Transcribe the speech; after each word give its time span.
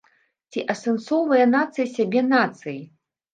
Ці 0.53 0.63
асэнсоўвае 0.73 1.43
нацыя 1.51 1.87
сябе 1.99 2.25
нацыяй? 2.33 2.81